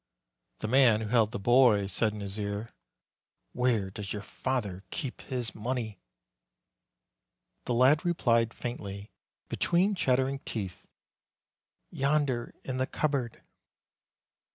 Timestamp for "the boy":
1.31-1.85